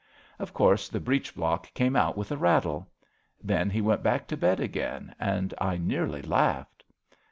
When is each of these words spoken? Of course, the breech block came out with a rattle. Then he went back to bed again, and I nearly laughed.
Of 0.39 0.51
course, 0.51 0.89
the 0.89 0.99
breech 0.99 1.35
block 1.35 1.71
came 1.75 1.95
out 1.95 2.17
with 2.17 2.31
a 2.31 2.35
rattle. 2.37 2.89
Then 3.43 3.69
he 3.69 3.81
went 3.81 4.01
back 4.01 4.25
to 4.29 4.35
bed 4.35 4.59
again, 4.59 5.13
and 5.19 5.53
I 5.61 5.77
nearly 5.77 6.23
laughed. 6.23 6.83